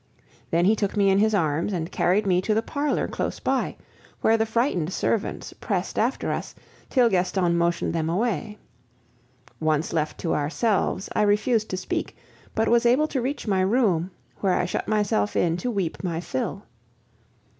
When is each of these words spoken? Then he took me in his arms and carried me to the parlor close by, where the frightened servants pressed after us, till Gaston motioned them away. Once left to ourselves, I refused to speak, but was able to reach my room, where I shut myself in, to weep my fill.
Then 0.49 0.65
he 0.65 0.75
took 0.75 0.97
me 0.97 1.11
in 1.11 1.19
his 1.19 1.35
arms 1.35 1.71
and 1.73 1.91
carried 1.91 2.25
me 2.25 2.41
to 2.41 2.55
the 2.55 2.63
parlor 2.63 3.07
close 3.07 3.39
by, 3.39 3.75
where 4.21 4.35
the 4.35 4.47
frightened 4.47 4.91
servants 4.91 5.53
pressed 5.53 5.99
after 5.99 6.31
us, 6.31 6.55
till 6.89 7.07
Gaston 7.07 7.55
motioned 7.55 7.93
them 7.93 8.09
away. 8.09 8.57
Once 9.59 9.93
left 9.93 10.17
to 10.21 10.33
ourselves, 10.33 11.07
I 11.13 11.21
refused 11.21 11.69
to 11.69 11.77
speak, 11.77 12.17
but 12.55 12.67
was 12.67 12.87
able 12.87 13.07
to 13.09 13.21
reach 13.21 13.45
my 13.45 13.61
room, 13.61 14.09
where 14.37 14.53
I 14.55 14.65
shut 14.65 14.87
myself 14.87 15.35
in, 15.35 15.55
to 15.57 15.69
weep 15.69 16.03
my 16.03 16.19
fill. 16.19 16.63